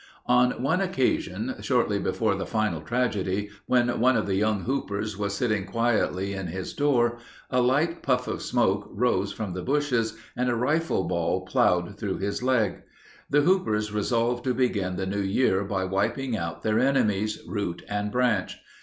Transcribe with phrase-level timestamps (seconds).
[0.25, 5.35] On one occasion shortly before the final tragedy, when one of the young Hoopers was
[5.35, 7.19] sitting quietly in his door,
[7.51, 12.17] a light puff of smoke rose from the bushes and a rifle ball plowed through
[12.17, 12.81] his leg.
[13.29, 18.09] The Hoopers resolved to begin the new year by wiping out their enemies, root and
[18.11, 18.57] branch.